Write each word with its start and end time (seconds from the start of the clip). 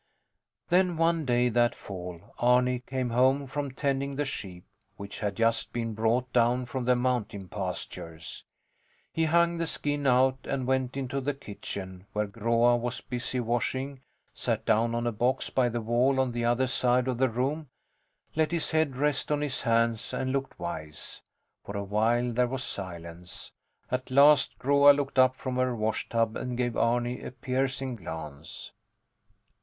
Then 0.69 0.97
one 0.97 1.25
day 1.25 1.47
that 1.49 1.75
fall, 1.75 2.33
Arni 2.39 2.79
came 2.79 3.11
home 3.11 3.45
from 3.45 3.69
tending 3.69 4.15
the 4.15 4.25
sheep, 4.25 4.65
which 4.97 5.19
had 5.19 5.35
just 5.35 5.71
been 5.71 5.93
brought 5.93 6.33
down 6.33 6.65
from 6.65 6.85
the 6.85 6.95
mountain 6.95 7.47
pastures. 7.47 8.43
He 9.13 9.25
hung 9.25 9.59
the 9.59 9.67
skin 9.67 10.07
out 10.07 10.39
and 10.45 10.65
went 10.65 10.97
into 10.97 11.21
the 11.21 11.35
kitchen, 11.35 12.07
where 12.13 12.25
Groa 12.25 12.77
was 12.77 12.99
busy 12.99 13.39
washing, 13.39 14.01
sat 14.33 14.65
down 14.65 14.95
on 14.95 15.05
a 15.05 15.11
box 15.11 15.51
by 15.51 15.69
the 15.69 15.81
wall 15.81 16.19
on 16.19 16.31
the 16.31 16.45
other 16.45 16.65
side 16.65 17.07
of 17.07 17.19
the 17.19 17.29
room, 17.29 17.69
let 18.35 18.51
his 18.51 18.71
head 18.71 18.95
rest 18.95 19.31
on 19.31 19.41
his 19.41 19.61
hands, 19.61 20.13
and 20.15 20.31
looked 20.31 20.57
wise. 20.57 21.21
For 21.63 21.77
a 21.77 21.83
while 21.83 22.31
there 22.33 22.47
was 22.47 22.63
silence. 22.63 23.51
At 23.91 24.09
last 24.09 24.57
Groa 24.57 24.93
looked 24.93 25.19
up 25.19 25.35
from 25.35 25.57
her 25.57 25.75
washtub 25.75 26.35
and 26.35 26.57
gave 26.57 26.75
Arni 26.75 27.21
a 27.21 27.29
piercing 27.29 27.97
glance. 27.97 28.71